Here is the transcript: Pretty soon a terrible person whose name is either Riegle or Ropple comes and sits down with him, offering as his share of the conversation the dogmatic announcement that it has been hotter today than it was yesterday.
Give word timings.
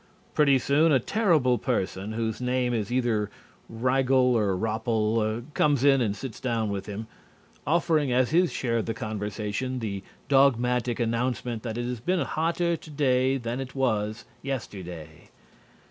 Pretty 0.33 0.57
soon 0.57 0.91
a 0.91 0.99
terrible 0.99 1.59
person 1.59 2.13
whose 2.13 2.41
name 2.41 2.73
is 2.73 2.91
either 2.91 3.29
Riegle 3.69 4.33
or 4.33 4.57
Ropple 4.57 5.43
comes 5.53 5.83
and 5.83 6.15
sits 6.15 6.39
down 6.39 6.71
with 6.71 6.87
him, 6.87 7.05
offering 7.67 8.11
as 8.11 8.31
his 8.31 8.51
share 8.51 8.77
of 8.79 8.87
the 8.87 8.95
conversation 8.95 9.77
the 9.77 10.01
dogmatic 10.27 10.99
announcement 10.99 11.61
that 11.61 11.77
it 11.77 11.87
has 11.87 11.99
been 11.99 12.21
hotter 12.21 12.75
today 12.75 13.37
than 13.37 13.59
it 13.59 13.75
was 13.75 14.25
yesterday. 14.41 15.29